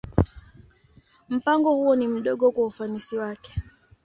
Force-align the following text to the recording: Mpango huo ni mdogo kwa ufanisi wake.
Mpango 1.29 1.75
huo 1.75 1.95
ni 1.95 2.07
mdogo 2.07 2.51
kwa 2.51 2.65
ufanisi 2.65 3.17
wake. 3.17 3.61